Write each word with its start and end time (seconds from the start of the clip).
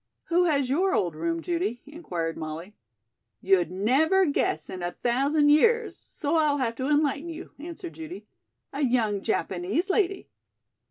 "Who 0.29 0.45
has 0.45 0.67
your 0.67 0.95
old 0.95 1.13
room, 1.13 1.43
Judy?" 1.43 1.83
inquired 1.85 2.35
Molly. 2.35 2.73
"You'd 3.39 3.69
never 3.69 4.25
guess 4.25 4.67
in 4.67 4.81
a 4.81 4.89
thousand 4.91 5.49
years, 5.49 5.95
so 5.95 6.37
I'll 6.37 6.57
have 6.57 6.73
to 6.77 6.89
enlighten 6.89 7.29
you," 7.29 7.51
answered 7.59 7.93
Judy. 7.93 8.25
"A 8.73 8.83
young 8.83 9.21
Japanese 9.21 9.91
lady." 9.91 10.27